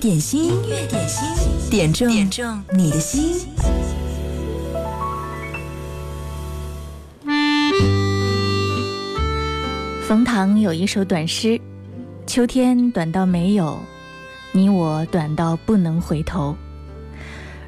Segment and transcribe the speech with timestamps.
[0.00, 3.46] 点心，音乐点心，点中点中你的心。
[10.08, 11.60] 冯唐有一首短诗：
[12.26, 13.78] 秋天短到没有
[14.52, 16.56] 你，我短到不能回头。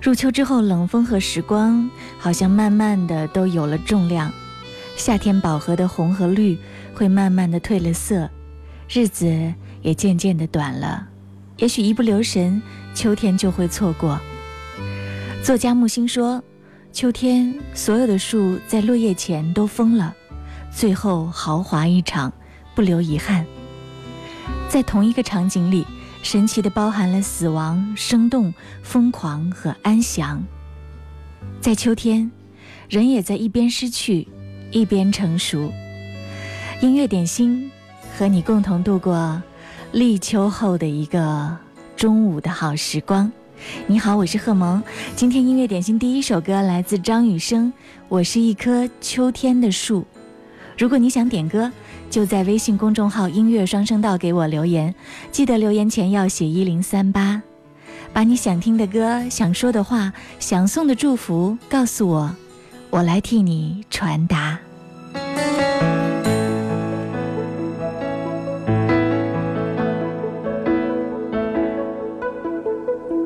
[0.00, 4.32] 入秋之后，冷风和时光好像慢慢的都有了重量。
[4.96, 6.58] 夏天饱和的红和绿
[6.94, 8.30] 会慢慢的褪了色，
[8.88, 9.52] 日子
[9.82, 11.08] 也渐渐的短了。
[11.62, 12.60] 也许一不留神，
[12.92, 14.20] 秋天就会错过。
[15.44, 16.42] 作家木心说
[16.90, 20.12] ：“秋天所有的树在落叶前都疯了，
[20.72, 22.32] 最后豪华一场，
[22.74, 23.46] 不留遗憾。”
[24.68, 25.86] 在同一个场景里，
[26.20, 28.52] 神奇的包含了死亡、生动、
[28.82, 30.42] 疯狂和安详。
[31.60, 32.28] 在秋天，
[32.88, 34.26] 人也在一边失去，
[34.72, 35.72] 一边成熟。
[36.80, 37.70] 音乐点心，
[38.18, 39.40] 和你共同度过。
[39.92, 41.54] 立秋后的一个
[41.96, 43.30] 中午的好时光，
[43.86, 44.82] 你好，我是贺萌。
[45.14, 47.66] 今天音乐点心第一首歌来自张雨生，
[48.08, 50.00] 《我是一棵秋天的树》。
[50.78, 51.70] 如果你想点歌，
[52.08, 54.94] 就在微信公众号“音乐双声道”给我留言，
[55.30, 57.42] 记得留言前要写一零三八，
[58.14, 62.34] 把你想听的歌、想说的话、想送的祝福告诉我，
[62.88, 64.58] 我来替你传达。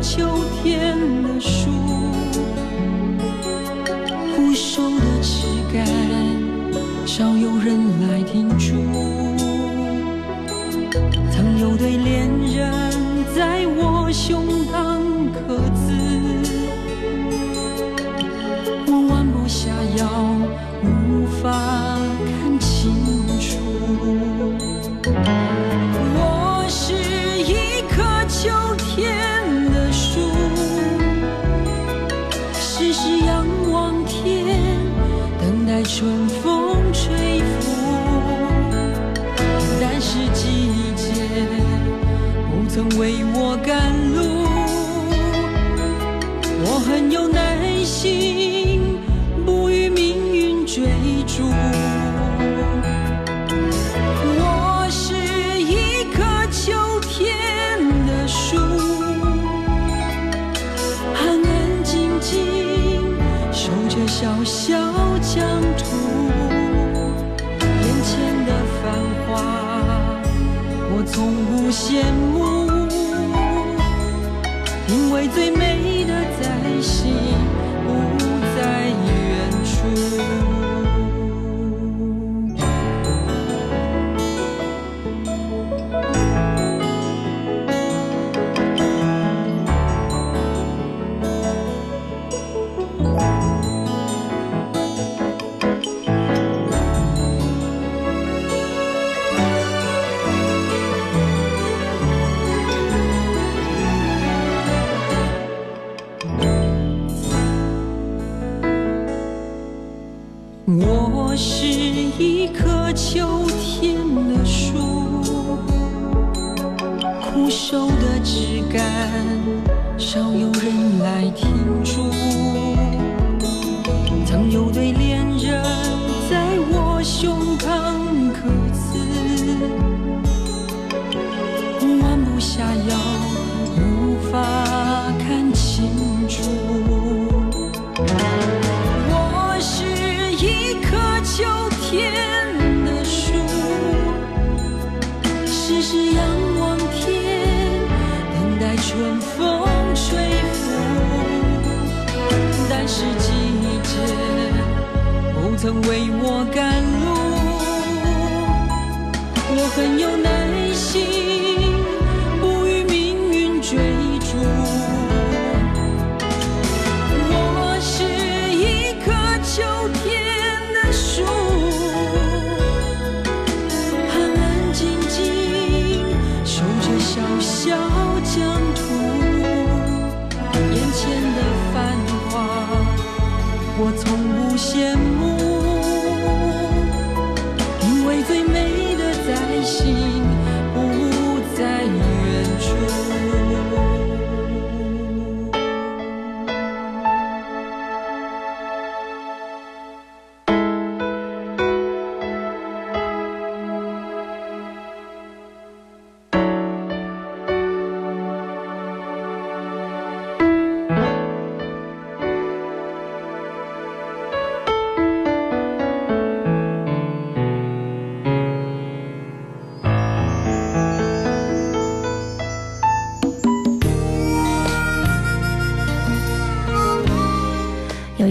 [0.00, 0.26] 秋
[0.62, 1.70] 天的树，
[4.34, 5.86] 枯瘦的枝干
[7.06, 7.78] 少有人
[8.08, 8.72] 来停驻。
[11.30, 12.19] 曾有对恋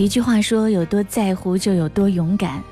[0.09, 2.63] 一句话说：“有多在乎，就有多勇敢。”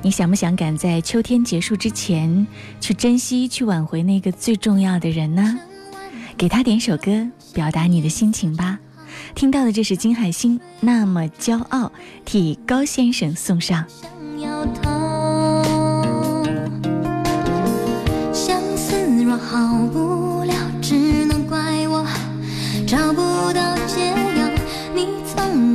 [0.00, 2.46] 你想不想赶在秋天结束之前，
[2.80, 5.58] 去珍惜、去挽回那个最重要的人呢？
[6.38, 8.78] 给他点首歌，表达你的心情吧。
[9.34, 11.92] 听到的这是金海心，那么骄傲，
[12.24, 13.84] 替高先生送上。
[18.32, 20.21] 相思若好不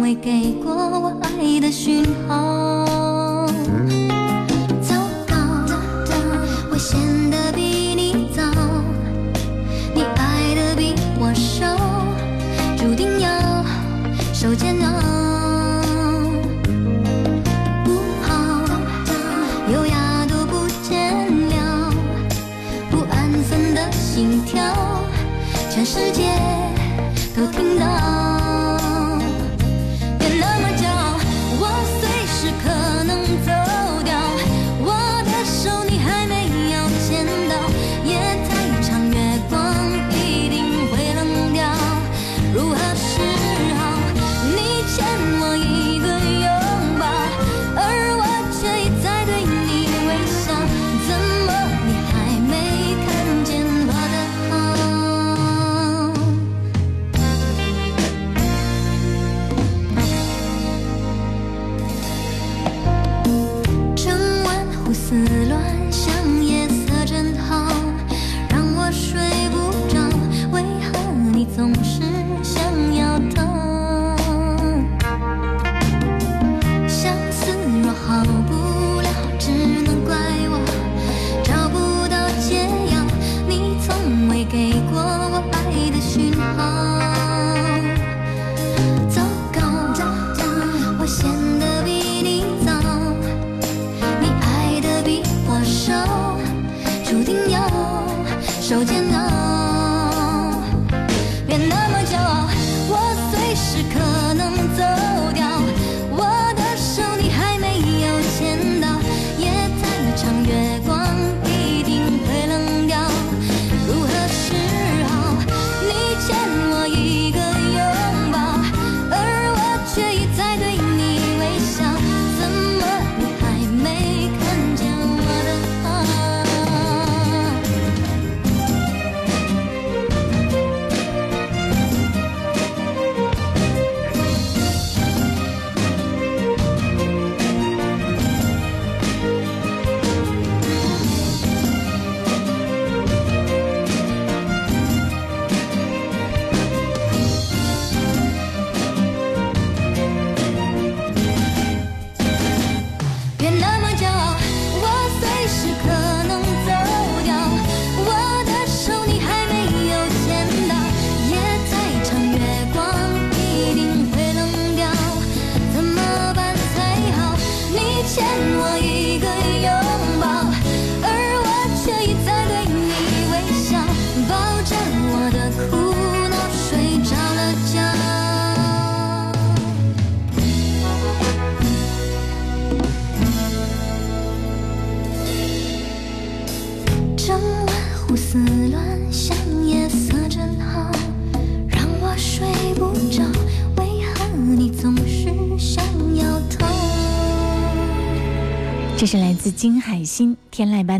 [0.07, 3.45] 未给过我爱的讯号，
[4.81, 4.95] 糟
[5.27, 5.35] 糕，
[6.71, 6.97] 我陷
[7.29, 7.61] 得比
[7.93, 8.41] 你早，
[9.93, 11.75] 你爱的比我少，
[12.77, 13.65] 注定要
[14.33, 14.85] 受煎熬。
[17.83, 18.63] 不好，
[19.73, 21.91] 优雅都不见了，
[22.89, 24.63] 不安分的心跳，
[25.69, 26.31] 全世界
[27.35, 28.36] 都听到。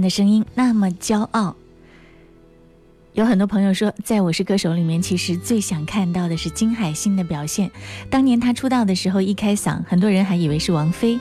[0.08, 1.58] 的声音，那么骄傲。
[3.12, 7.70] 有很多朋友说，在我是歌手里面，其实最想看到的是金海心的表现。
[8.10, 11.20] 当年她出道的时候，一开嗓，很多人还以为是王菲。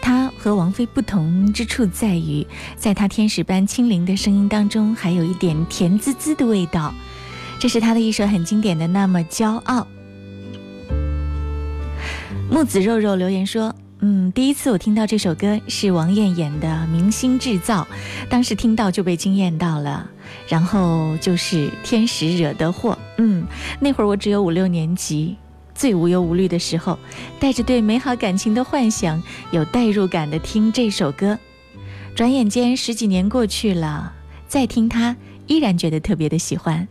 [0.00, 6.94] 她和王菲不同之处在于，在她天使般清灵的声音当中，还有一点甜滋滋的味道。
[7.60, 9.80] 这是她的一首很经典的《那么骄傲》。
[12.50, 13.74] 木子肉肉留言说
[14.04, 17.86] ：“嗯，第一次我听到这首歌是王艳演的《明星制造》，
[18.28, 20.10] 当时听到就被惊艳到了。
[20.48, 23.46] 然后就是《天使惹的祸》，嗯，
[23.78, 25.36] 那会儿我只有五六年级，
[25.72, 26.98] 最无忧无虑的时候，
[27.38, 31.38] 带着对美好感情的幻想，有代入感的听这首歌。
[32.16, 34.12] 转眼间十几年过去了，
[34.48, 35.16] 再听它，
[35.46, 36.88] 依然觉得特别的喜欢。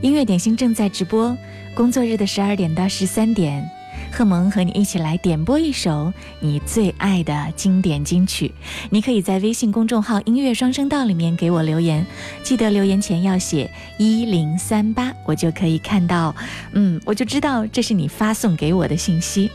[0.00, 1.36] 音乐点心正在直播，
[1.74, 3.68] 工作日的十二点到十三点。”
[4.10, 8.52] 贺萌和你一起来点播一首你最爱的经典金曲，
[8.90, 12.04] 你可以在微信公众号“音乐双声道”里面给我留言，
[12.42, 16.34] 记得留言前要写一零三八，我就可以看到，
[16.72, 19.50] 嗯，我就知道这是你发送给我的信息。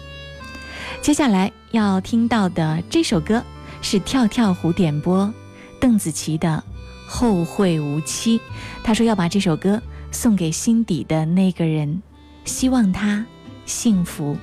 [1.01, 3.43] 接下来要听到的这首歌
[3.81, 5.33] 是跳跳虎点播
[5.79, 6.63] 邓紫棋的
[7.10, 8.39] 《后会无期》，
[8.83, 9.81] 他说要把这首歌
[10.12, 12.01] 送给心底的那个人，
[12.45, 13.25] 希望他。
[13.74, 14.38] 幸福。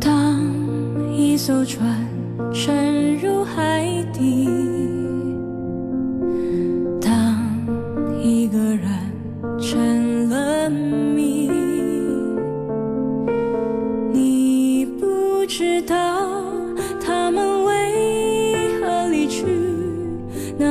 [0.00, 0.42] 当
[1.16, 2.04] 一艘船
[2.52, 4.48] 沉入海底，
[7.00, 7.38] 当
[8.20, 8.88] 一个人
[9.60, 11.48] 成了谜，
[14.12, 16.39] 你不知道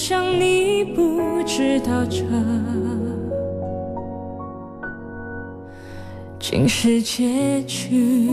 [0.00, 2.24] 像你不知道这
[6.38, 8.26] 竟是结局。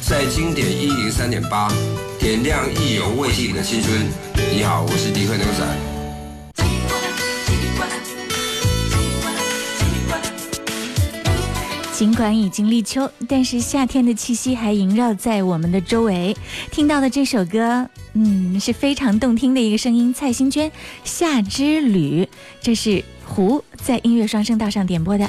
[0.00, 1.68] 在经典一零三点八，
[2.18, 4.06] 点亮意犹未尽的青春。
[4.50, 5.97] 你好，我是迪克牛仔。
[11.98, 16.36] 尽管已经立秋，但是夏天的气息还萦绕在我们的周围。
[16.70, 20.14] 听到的这首歌，嗯，是非常动听的一个声音。
[20.14, 20.70] 蔡幸娟
[21.02, 22.22] 《夏之旅》，
[22.60, 25.28] 这是胡在音乐双声道上点播的。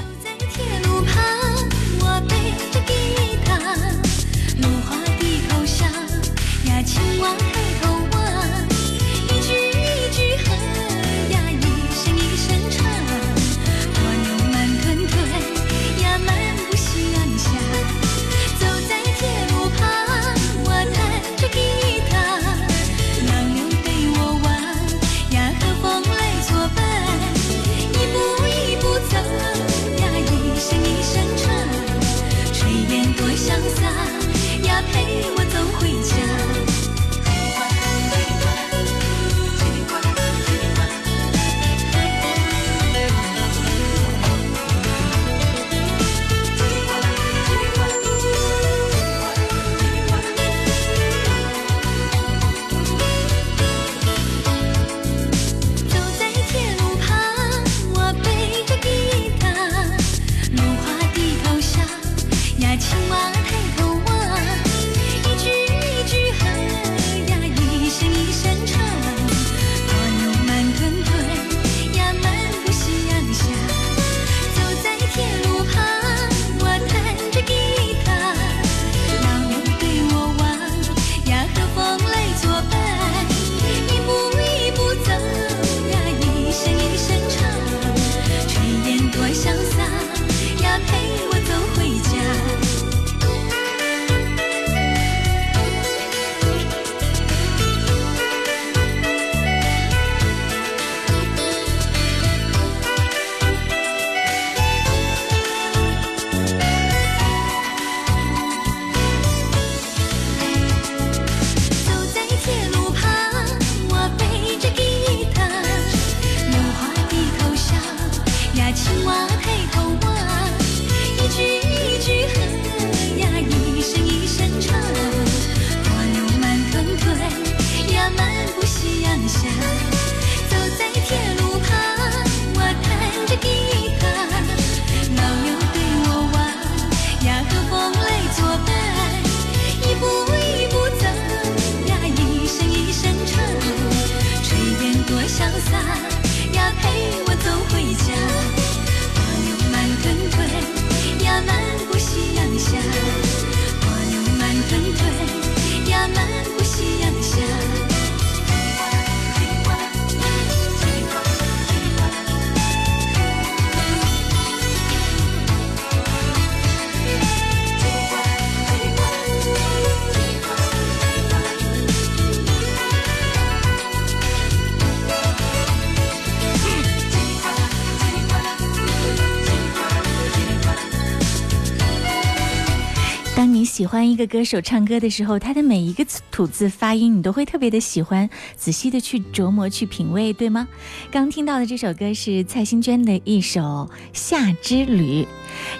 [183.80, 190.68] 喜欢一个歌手唱歌的时候，他的每一个吐字发音，你都会特别的喜欢，仔细的去琢磨、去品味，对吗？
[191.10, 193.60] 刚听到的这首歌是蔡幸娟的一首
[194.12, 195.22] 《夏之旅》，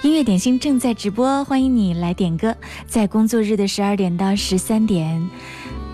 [0.01, 2.57] 音乐点心正在直播，欢迎你来点歌。
[2.87, 5.29] 在工作日的十二点到十三点，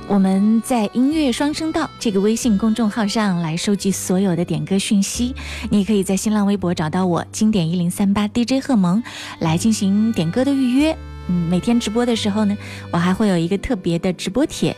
[0.07, 5.35] 我们在音乐双声道这个微信公众号上来收集所有的点歌讯息。
[5.71, 9.03] 你可以在新浪微博找到我，经典一零三八 DJ 贺萌，
[9.41, 10.97] 来进行点歌的预约。
[11.29, 12.57] 嗯，每天直播的时候呢，
[12.91, 14.77] 我还会有一个特别的直播帖，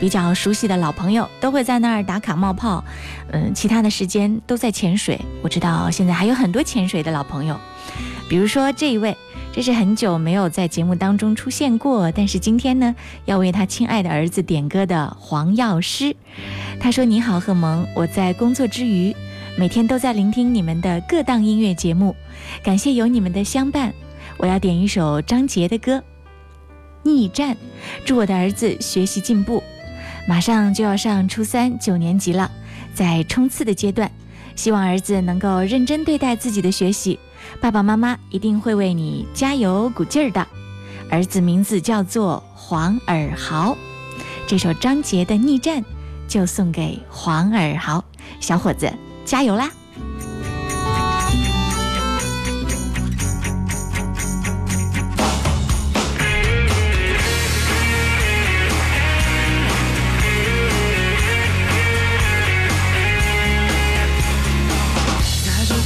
[0.00, 2.82] 比较熟悉的老朋友都会在那儿打卡冒泡。
[3.32, 5.20] 嗯，其他的时间都在潜水。
[5.42, 7.58] 我知道现在还有很多潜水的老朋友，
[8.28, 9.16] 比如说这一位，
[9.52, 12.94] 这是很久没有在节目当中出现过，但是今天呢，
[13.26, 16.16] 要为他亲爱的儿子点歌的黄药师。
[16.80, 19.14] 他说：“你好，贺萌，我在工作之余，
[19.58, 22.16] 每天都在聆听你们的各档音乐节目，
[22.62, 23.92] 感谢有你们的相伴。”
[24.40, 25.98] 我要点一首张杰的歌
[27.02, 27.54] 《逆战》，
[28.06, 29.62] 祝我的儿子学习进步。
[30.26, 32.50] 马上就要上初三九年级了，
[32.94, 34.10] 在冲刺的阶段，
[34.56, 37.18] 希望儿子能够认真对待自己的学习。
[37.60, 40.46] 爸爸妈妈一定会为你加油鼓劲儿的。
[41.10, 43.76] 儿子名字叫做黄尔豪，
[44.46, 45.82] 这首张杰的《逆战》
[46.26, 48.02] 就送给黄尔豪
[48.40, 48.90] 小伙子，
[49.26, 49.70] 加油啦！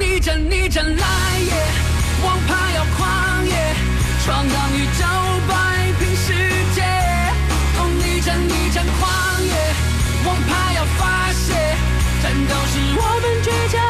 [0.00, 1.06] 逆战逆战来
[1.38, 1.52] 也！
[2.24, 3.52] 王牌要狂野，
[4.24, 5.04] 闯荡宇宙，
[5.46, 6.32] 摆平世
[6.74, 6.80] 界。
[7.76, 9.52] 哦，逆战逆战狂野，
[10.24, 11.52] 王牌要发泄，
[12.22, 13.89] 战斗是我们倔强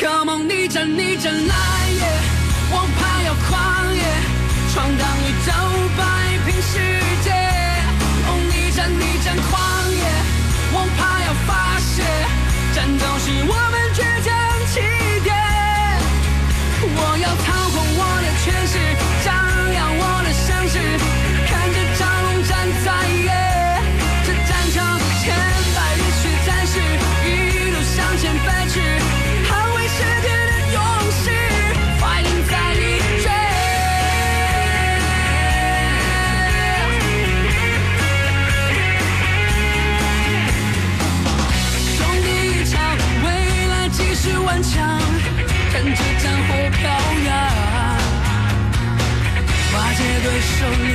[0.00, 1.54] come on，逆战逆战来
[1.90, 2.02] 也！
[2.72, 4.02] 王牌要狂野，
[4.72, 5.52] 闯荡宇宙，
[5.98, 6.00] 摆
[6.46, 6.78] 平世
[7.22, 7.30] 界。
[8.26, 9.60] 哦，逆战逆战狂
[9.92, 10.02] 野，
[10.72, 12.02] 王牌要发泄，
[12.74, 13.52] 战斗是我
[50.60, 50.89] 解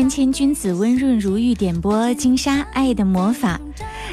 [0.00, 3.60] 谦谦君子温润如玉点播金莎爱的魔法。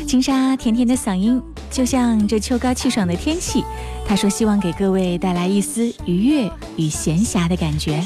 [0.05, 3.63] 金莎甜甜的嗓音，就像这秋高气爽的天气。
[4.05, 8.03] 她说希望给各位带来一丝愉悦与闲暇的感觉。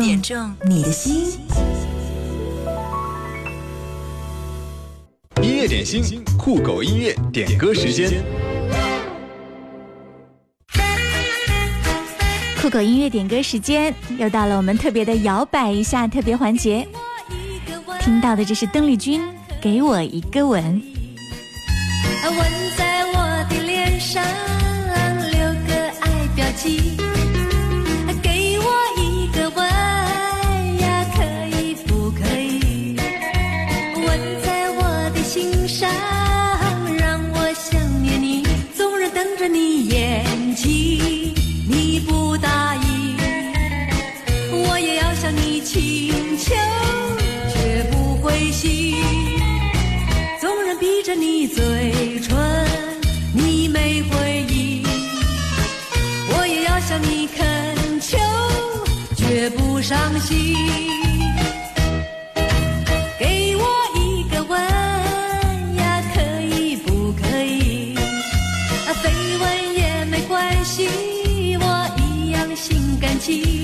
[0.00, 1.38] 点中你的心。
[5.42, 8.24] 音乐点心，酷狗音乐点歌时间。
[12.60, 16.88] 酷狗音乐点歌时间又到了，我们特别的摇摆一下特别环节。
[18.00, 19.20] 听到的这是邓丽君，
[19.60, 20.62] 《给我一个吻》。
[22.30, 22.38] 吻
[22.76, 24.24] 在我的脸上，
[25.30, 26.96] 留个爱标记。
[39.44, 40.24] 着你眼
[40.56, 41.34] 睛，
[41.68, 43.14] 你不答应，
[44.50, 46.54] 我也要向你请求，
[47.52, 48.96] 绝不灰心。
[50.40, 52.34] 纵然闭着你嘴唇，
[53.34, 54.82] 你没回应，
[56.30, 58.16] 我也要向你恳求，
[59.14, 60.56] 绝不伤心。
[73.24, 73.63] 心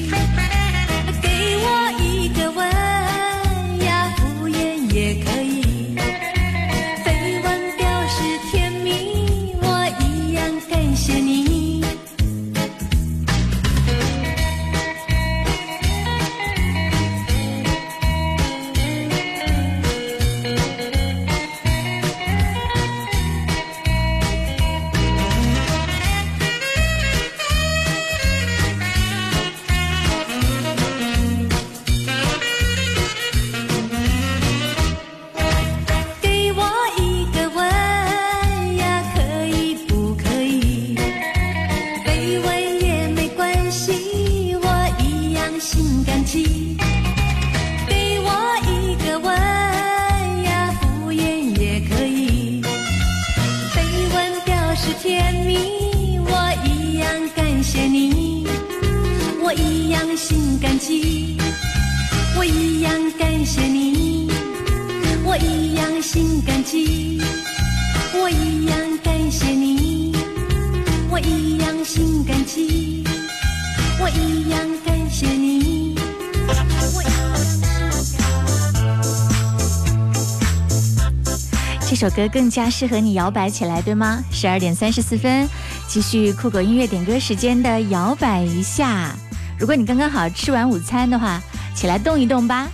[82.28, 84.22] 更加适合你摇摆起来，对吗？
[84.30, 85.48] 十二点三十四分，
[85.88, 89.14] 继续酷狗音乐点歌时间的摇摆一下。
[89.58, 91.40] 如果你刚刚好吃完午餐的话，
[91.74, 92.68] 起来动一动吧。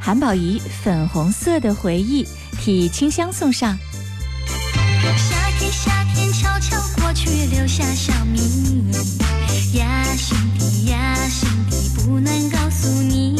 [0.00, 2.24] 韩宝仪《粉红色的回忆》
[2.60, 3.76] 替清香送上。
[5.16, 8.92] 夏天，夏天悄悄过去，留下小秘密。
[9.78, 13.33] 呀，心底呀，心底不能告诉你。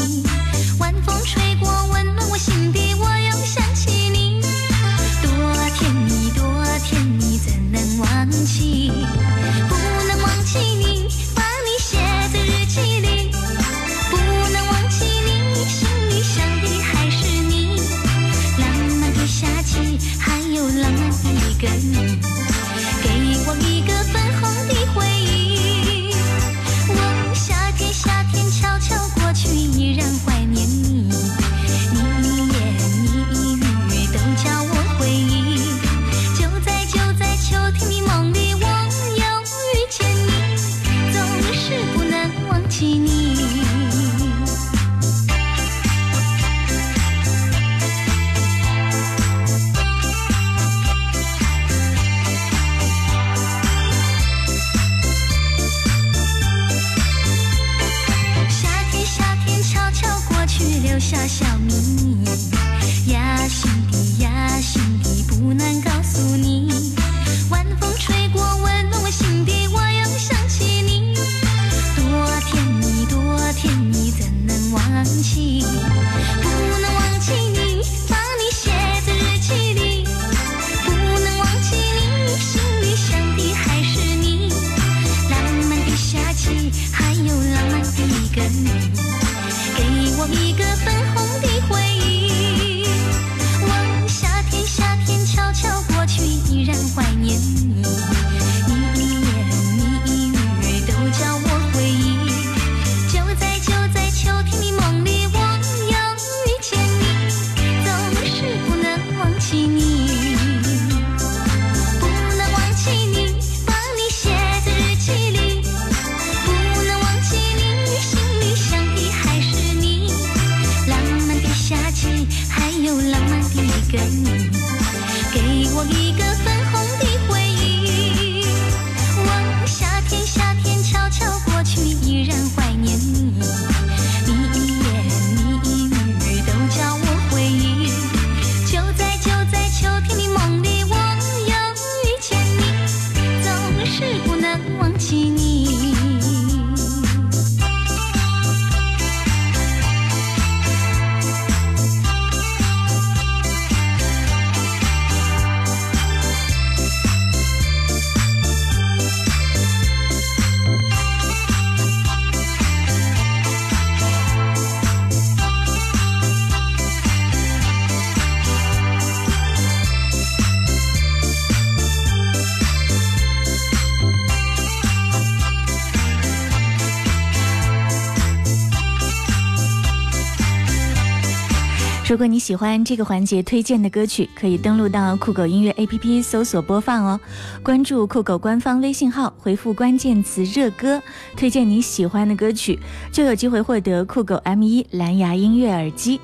[182.06, 187.18] 如果你喜欢这个环节推荐的歌曲，可以登录到酷狗音乐 APP 搜索播放哦。
[187.62, 191.02] 关注酷狗官方微信号，回复关键词“热歌”，
[191.34, 192.78] 推荐你喜欢的歌曲，
[193.10, 196.20] 就有机会获得酷狗 M1 蓝牙音乐耳机。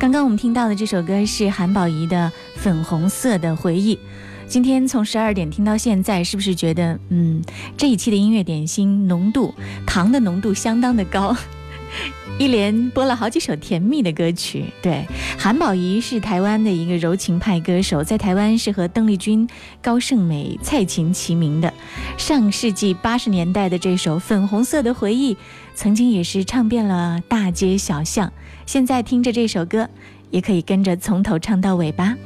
[0.00, 3.94] 刚刚我们听到的这首歌是韩宝仪的《粉红色的回忆》。
[4.48, 7.40] 今天从十二点听到现在，是不是觉得，嗯，
[7.76, 9.54] 这一期的音乐点心浓度
[9.86, 11.36] 糖的浓度相当的高？
[12.36, 14.64] 一连播了好几首甜蜜的歌曲。
[14.82, 15.06] 对，
[15.38, 19.48] 韩宝仪是台湾的一个柔情派歌手，在台湾是和邓丽君、
[19.80, 21.72] 高胜美、蔡琴齐名的。
[22.18, 25.34] 上世纪八十年代的这首《粉红色的回忆》，
[25.76, 28.32] 曾经也是唱遍了大街小巷。
[28.66, 29.88] 现在听着这首歌，
[30.30, 32.16] 也可以跟着从头唱到尾巴。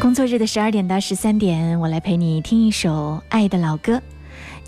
[0.00, 4.00] 工作日的十二点到十三点，我来陪你听一首爱的老歌。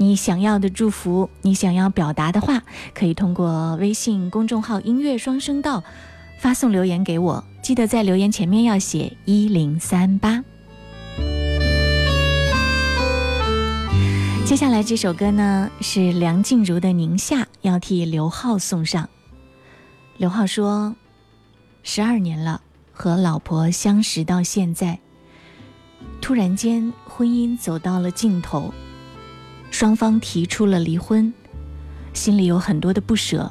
[0.00, 2.62] 你想要的祝福，你想要表达的话，
[2.94, 5.84] 可以通过微信公众号“音乐双声道”
[6.40, 7.44] 发送留言给我。
[7.62, 10.42] 记得在留言前面要写一零三八。
[14.46, 19.06] 接下来这首歌呢是梁静茹的《宁夏》，要替刘浩送上。
[20.16, 20.96] 刘浩说
[21.84, 22.62] ：“十二年了，
[22.94, 24.98] 和老婆相识到现在，
[26.22, 28.72] 突然间婚姻走到了尽头。”
[29.70, 31.32] 双方提出了离婚，
[32.12, 33.50] 心里有很多的不舍。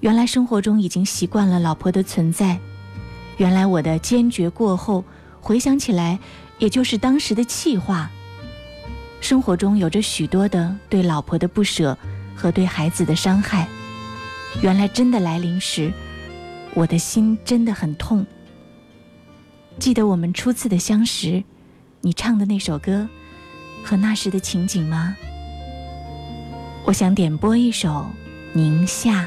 [0.00, 2.60] 原来生活中已经习惯了老婆的存在，
[3.38, 5.02] 原来我的坚决过后，
[5.40, 6.18] 回想起来，
[6.58, 8.10] 也就是当时的气话。
[9.20, 11.96] 生活中有着许多的对老婆的不舍
[12.36, 13.66] 和对孩子的伤害，
[14.60, 15.90] 原来真的来临时，
[16.74, 18.24] 我的心真的很痛。
[19.78, 21.42] 记得我们初次的相识，
[22.02, 23.08] 你唱的那首歌。
[23.86, 25.16] 和那时的情景吗？
[26.84, 27.88] 我想点播一首
[28.52, 29.22] 《宁夏》。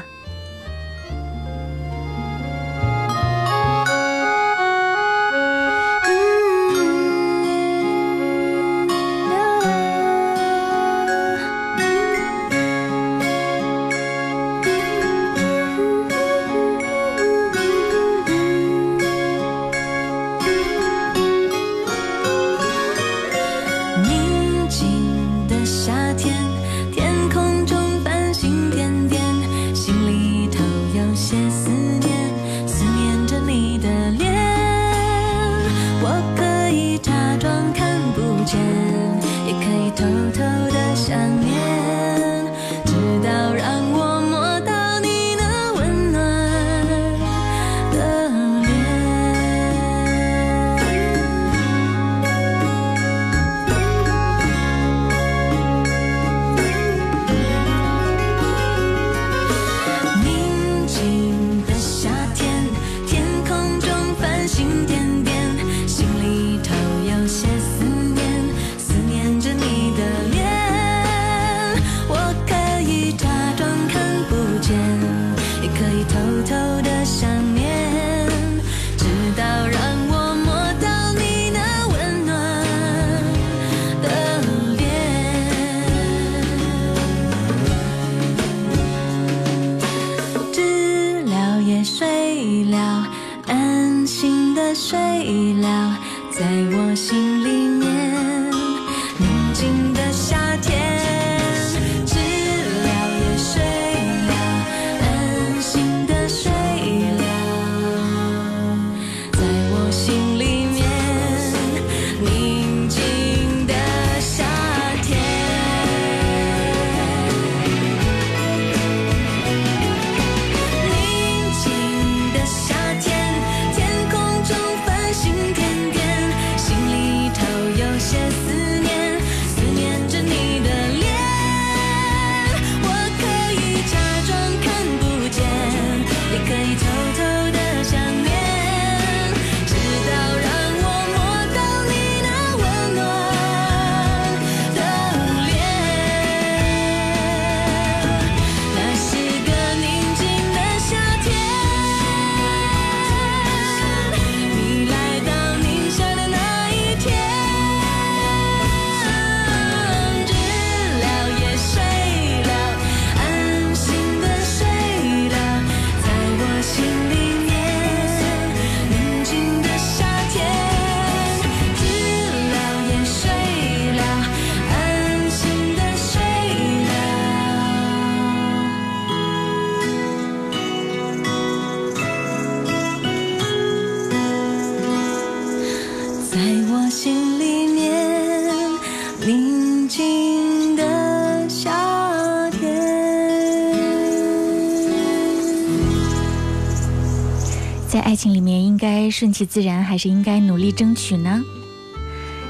[199.20, 201.42] 顺其自然，还是应该努力争取呢？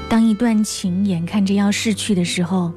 [0.07, 2.71] 当一段情眼看着要逝去的时候，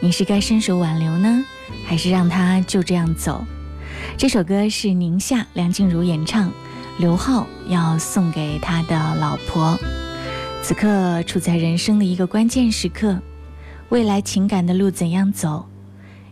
[0.00, 1.42] 你是该伸手挽留呢，
[1.86, 3.42] 还是让它就这样走？
[4.18, 6.52] 这首歌是宁夏梁静茹演唱，
[6.98, 9.78] 刘浩要送给他的老婆。
[10.62, 13.18] 此刻处在人生的一个关键时刻，
[13.88, 15.64] 未来情感的路怎样走，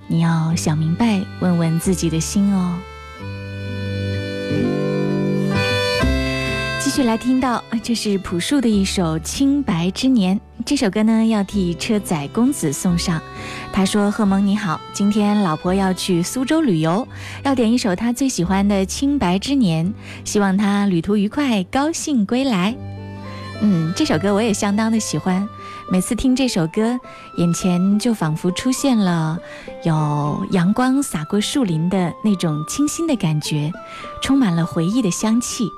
[0.07, 2.79] 你要想明白，问问自己的心哦。
[6.97, 10.35] 继续来听到，这是朴树的一首《清白之年》。
[10.65, 13.21] 这首歌呢，要替车载公子送上。
[13.71, 17.07] 他说：“贺蒙你好，今天老婆要去苏州旅游，
[17.43, 19.85] 要点一首他最喜欢的《清白之年》，
[20.25, 22.75] 希望他旅途愉快，高兴归来。”
[23.61, 25.47] 嗯，这首歌我也相当的喜欢。
[25.93, 26.99] 每次听这首歌，
[27.37, 29.39] 眼前就仿佛出现了
[29.85, 33.71] 有阳光洒过树林的那种清新的感觉，
[34.23, 35.69] 充满了回忆的香气。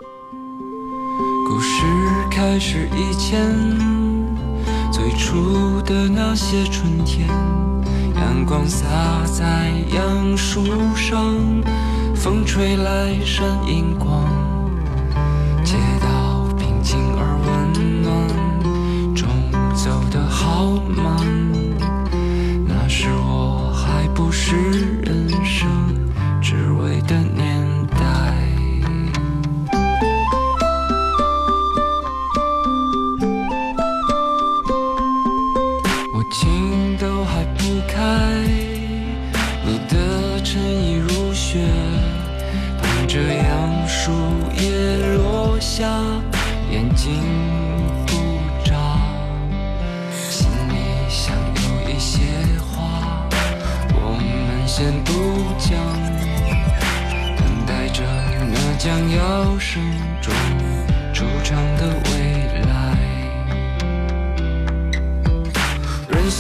[1.49, 1.83] 故事
[2.31, 3.41] 开始以前，
[4.93, 7.27] 最初的那些春天，
[8.17, 8.85] 阳光洒
[9.25, 10.63] 在杨树
[10.95, 11.35] 上，
[12.15, 14.29] 风吹来闪银光，
[15.65, 19.27] 街道平静而温暖，钟
[19.75, 21.17] 走得好慢，
[22.67, 24.88] 那时我还不是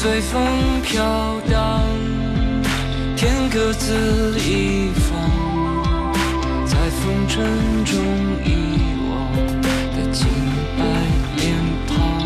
[0.00, 0.40] 随风
[0.80, 1.82] 飘荡，
[3.16, 5.18] 天各自一方，
[6.64, 7.44] 在风尘
[7.84, 7.96] 中
[8.44, 9.10] 遗忘
[9.96, 10.28] 的清
[10.78, 10.84] 白
[11.36, 11.52] 脸
[11.88, 12.22] 庞。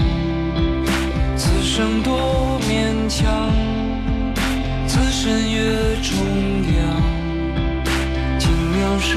[1.34, 3.50] 此生多勉强，
[4.86, 6.12] 此身越重
[6.74, 6.76] 量，
[8.38, 9.16] 轻描时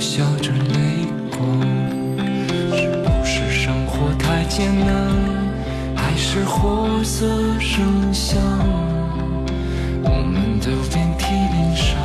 [0.00, 1.38] 笑着泪光。
[2.76, 4.86] 是不是生活太艰难，
[5.96, 7.26] 还是活色
[7.58, 8.40] 生香？
[10.04, 11.98] 我们都遍体鳞伤，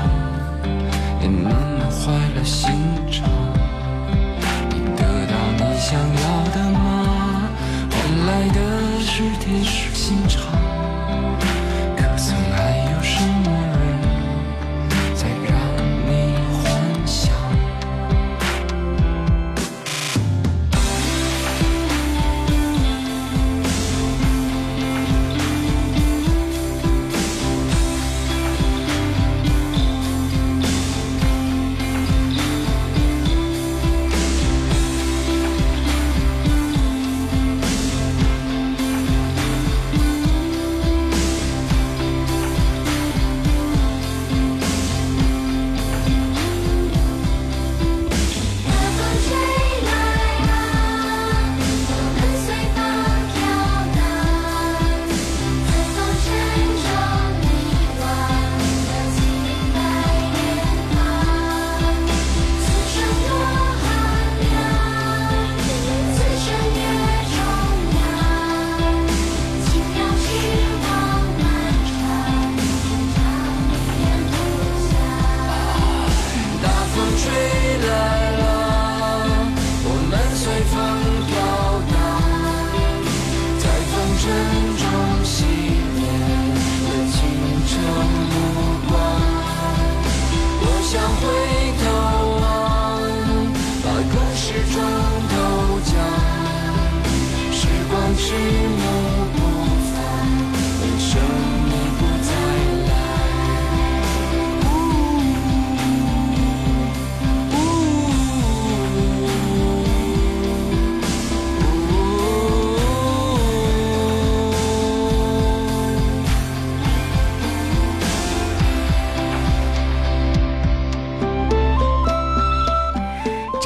[1.22, 2.74] 也慢慢坏了心
[3.12, 3.13] 肠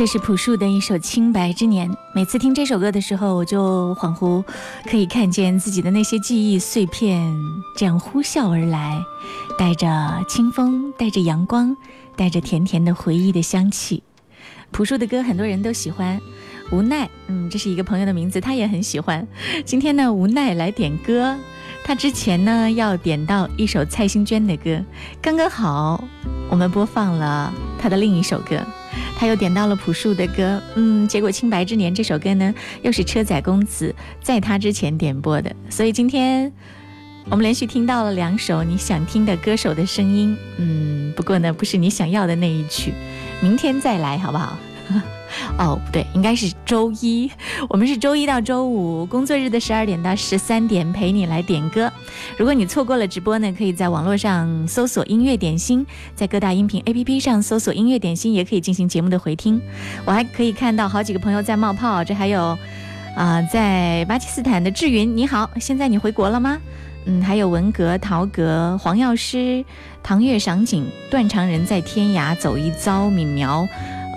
[0.08, 1.92] 是朴树的一首《清白之年》。
[2.16, 4.42] 每次听这首歌的时候，我就恍惚
[4.90, 7.36] 可以看见自己的那些记忆碎片
[7.76, 9.04] 这样呼啸而来，
[9.60, 9.88] 带着
[10.30, 11.76] 清风，带着阳光，
[12.16, 14.02] 带着甜甜的回忆的香气。
[14.72, 16.20] 朴树的歌很多人都喜欢，
[16.72, 19.28] 无奈，嗯，这是一个朋友的名字，他也很喜欢。
[19.66, 21.36] 今天呢，无奈来点歌，
[21.84, 24.82] 他之前呢要点到一首蔡幸娟的歌，
[25.22, 26.02] 刚刚好，
[26.50, 28.66] 我们播放了他的另一首歌。
[29.18, 36.52] 他又点到了朴树的歌，嗯，结果《清白之年》这首歌呢，又是车载公子在他之前点播的，所以今天
[37.30, 42.94] 我们连续听到了两首你想听的歌手的声音，嗯，不过呢，不是你想要的那一曲，
[43.42, 44.58] 明天再来好不好？
[45.58, 47.30] 哦，不对，应该是周一。
[47.70, 51.92] 我们是周一到周五工作日的十二点到十三点陪你来点歌。
[52.38, 55.86] 如果你错过了直播呢，可以在网络上搜索“音乐点心”，
[56.16, 59.62] 在各大音频 APP 上搜索“音乐点心”，也可以进行节目的回听。
[60.06, 62.58] 我还可以看到好几个朋友在冒泡，这还有
[63.16, 66.58] 啊、在巴基斯坦的志云，你好，现在你回国了吗？
[67.06, 69.64] 嗯，还有文革、陶格、黄药师、
[70.04, 73.68] 唐月赏景、断肠人在天涯走一遭、敏苗。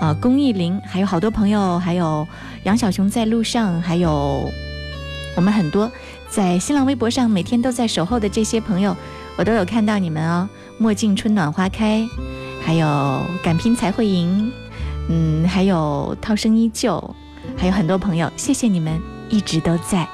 [0.00, 2.26] 呃，龚艺林，还有好多朋友，还有
[2.64, 4.50] 杨小熊在路上，还有
[5.36, 5.92] 我们很多
[6.26, 8.96] 在新浪微博上每天都在守候的这些朋友，
[9.36, 10.48] 我都有看到你们哦。
[10.78, 12.02] 墨镜春暖花开，
[12.64, 14.50] 还有敢拼才会赢，
[15.10, 17.14] 嗯，还有涛声依旧，
[17.58, 18.98] 还有很多朋友，谢谢你们
[19.28, 20.08] 一直都在。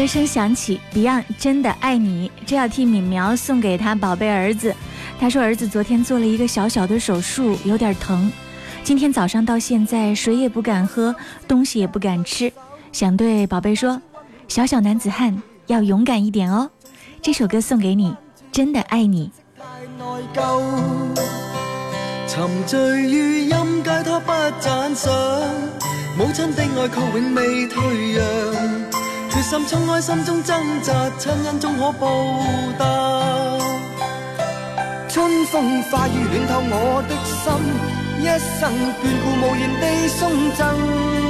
[0.00, 4.74] 歌声响起，Beyond 真的爱你，这要替敏苗送给他宝贝儿子。
[5.18, 8.32] 他说儿子昨天做了一个小小的手术，有点疼。
[8.82, 11.14] 今天早上到现在，水也不敢喝，
[11.46, 12.50] 东西也不敢吃。
[12.92, 14.00] 想对宝贝说，
[14.48, 16.70] 小小男子汉要勇敢一點哦。
[17.20, 18.16] 這首歌送給你，
[18.50, 19.30] 真的愛你。
[22.26, 24.32] 沉醉於音階，他不
[24.62, 25.10] 讚賞。
[26.16, 28.24] 母親的愛卻永未退讓，
[29.30, 32.08] 决心冲开心中挣扎，亲恩终可报
[32.78, 32.84] 答。
[35.08, 37.52] 春风化雨暖透我的心，
[38.20, 38.24] 一
[38.58, 38.60] 生
[39.00, 40.20] 眷顾无言地送
[40.52, 41.29] 赠。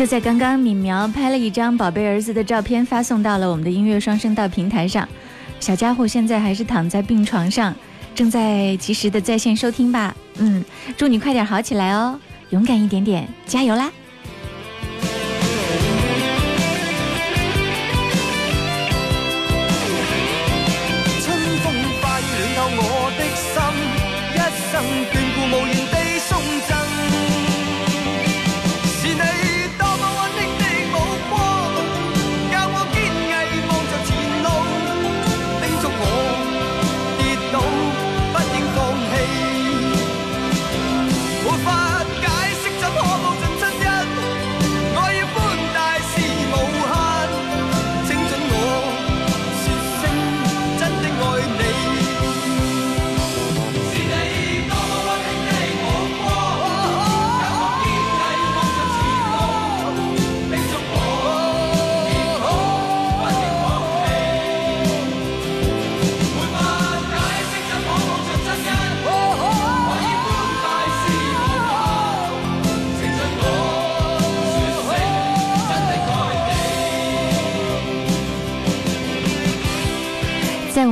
[0.00, 5.06] 就在刚刚，敏苗拍了一张宝贝儿子的照片，发送到了我们的音乐双声道平台上。
[5.60, 7.74] 小家伙现在还是躺在病床上，
[8.14, 10.16] 正在及时的在线收听吧。
[10.38, 10.64] 嗯，
[10.96, 13.92] 祝你快点好起来哦，勇敢一点点，加油啦！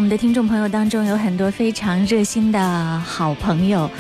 [0.08, 3.90] 们的听众朋友当中，有很多非常热心的好朋友，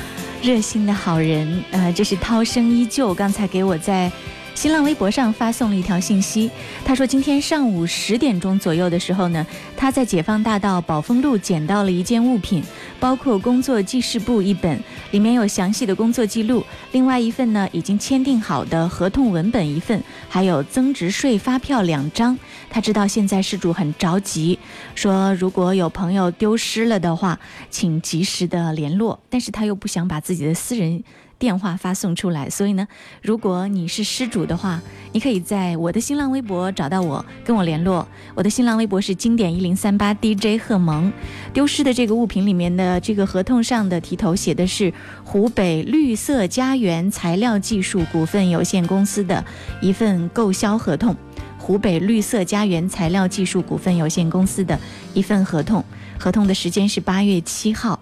[0.40, 1.62] 热心的好人。
[1.70, 4.10] 呃，这是涛声依旧，刚才给我在
[4.58, 6.50] 新浪微博上发送了一条信息，
[6.84, 9.46] 他说今天上午十点钟左右的时候呢，
[9.76, 12.60] 他在解放大道宝丰路捡到了一件物品，
[12.98, 14.82] 包括工作记事簿一本，
[15.12, 22.36] 里面有详细的工作记录，另外一份呢已经签订好的合同文本一份，还有增值税发票两张。
[22.68, 24.58] 他知道现在失主很着急，
[24.96, 27.38] 说如果有朋友丢失了的话，
[27.70, 31.04] 请及时的联络，但是他又不想把自己的私人。
[31.38, 32.88] 电话发送出来，所以呢，
[33.22, 34.80] 如果你是失主的话，
[35.12, 38.06] 你可以在我的新浪微博找到我，跟我联络。
[38.34, 41.12] 我的新浪微博是经典一零三八 DJ 贺萌。
[41.52, 49.44] 丢失的这个物品里面的这个合同上的题头写的是湖北绿色家园材料技术股份有限公司的
[49.80, 51.16] 一份购销合同。
[51.56, 54.78] 湖北绿色家园材料技术股份有限公司的
[55.14, 55.84] 一份合同，
[56.18, 58.00] 合同的时间是八月七号。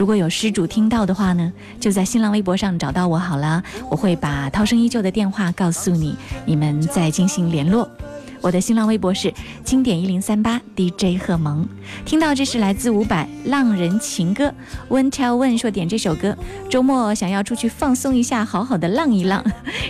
[0.00, 7.86] 如果有失主听到的话呢，就在新浪微博上找到我好了，我会把涛声依旧的电话告诉你，你们再进行联络。
[8.40, 9.30] 我的新浪微博是
[9.62, 11.68] 经典一零三八 DJ 贺萌。
[12.06, 14.46] 听到这是来自伍佰《浪人情歌》
[14.88, 16.34] ，Wen Tell Wen 说点这首歌，
[16.70, 19.44] 周末想要出去放松一下，好好的浪一浪，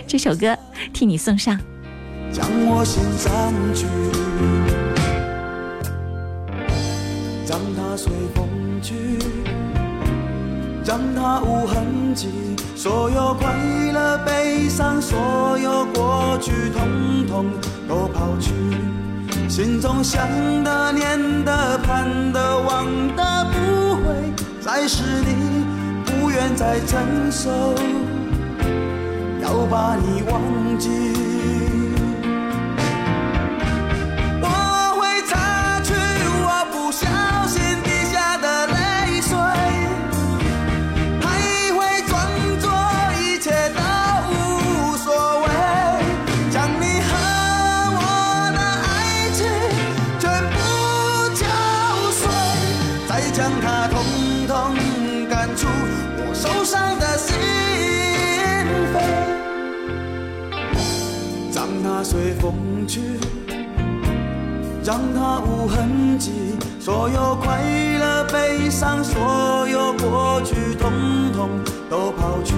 [0.05, 0.57] 这首歌
[0.91, 1.57] 替你送上。
[2.33, 3.85] 将我心占据，
[7.47, 8.45] 让它随风
[8.81, 8.93] 去，
[10.85, 12.29] 让它无痕迹。
[12.75, 13.55] 所有快
[13.93, 17.45] 乐、悲伤，所有过去，统统
[17.87, 18.51] 都抛去。
[19.47, 20.27] 心中想
[20.63, 25.65] 的、念的、盼的、望的，不会再是你，
[26.05, 27.49] 不愿再承受，
[29.43, 30.41] 要把你忘
[30.79, 31.10] 记。
[64.91, 66.33] 让它无痕迹，
[66.77, 67.61] 所有快
[67.97, 70.91] 乐、悲伤，所有过去，统
[71.33, 71.49] 统
[71.89, 72.53] 都抛去。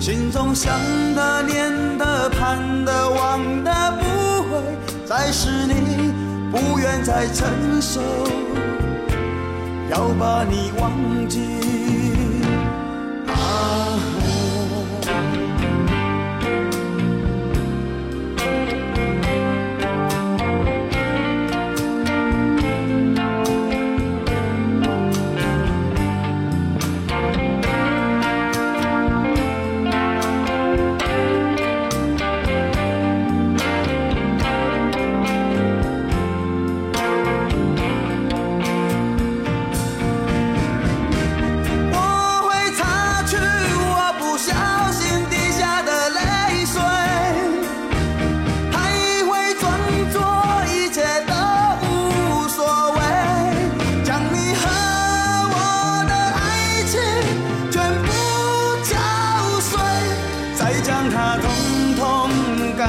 [0.00, 0.74] 心中想
[1.14, 3.70] 的、念的、盼的、望的，
[4.00, 4.60] 不会
[5.06, 6.12] 再是你，
[6.50, 7.46] 不愿再承
[7.80, 8.00] 受，
[9.92, 10.90] 要把你忘
[11.28, 11.77] 记。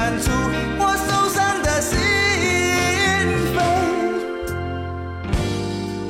[0.00, 0.30] 感触
[0.78, 1.98] 我受伤的心
[3.54, 3.58] 扉，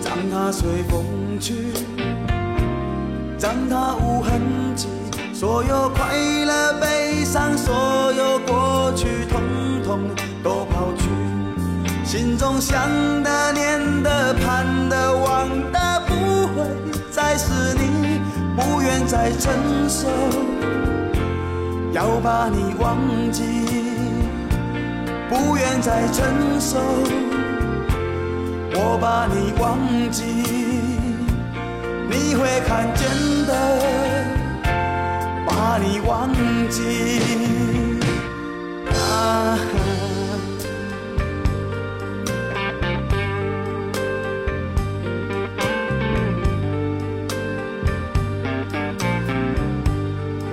[0.04, 0.94] 让它随风
[1.40, 1.48] 去，
[3.40, 4.30] 让它无痕
[4.76, 4.86] 迹，
[5.32, 9.40] 所有快乐悲伤，所有过去，统
[9.84, 10.00] 统
[10.42, 11.08] 都抛去。
[12.04, 12.88] 心中想
[13.22, 16.64] 的、念的、盼的、望的，不会
[17.10, 18.20] 再是你，
[18.56, 19.52] 不愿再承
[19.88, 20.08] 受。
[21.92, 22.96] 要把你忘
[23.32, 23.42] 记，
[25.28, 26.78] 不愿再承受。
[28.72, 29.78] 我把你忘
[30.10, 30.24] 记，
[32.08, 33.08] 你会看见
[33.46, 33.52] 的。
[35.46, 36.30] 把你忘
[36.68, 37.20] 记，
[38.94, 39.58] 啊。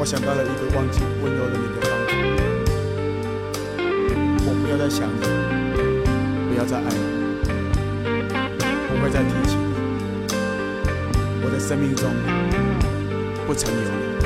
[0.07, 2.13] 想到了一个忘记温柔的你的方法，
[4.45, 5.19] 我不要再想你，
[6.47, 6.97] 不要再爱你，
[8.87, 9.63] 不会再提起你，
[11.43, 12.09] 我的生命中
[13.45, 14.16] 不曾有你。